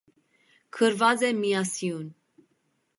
Գրված 0.79 1.27
է 1.29 1.31
միասյուն։ 1.43 2.13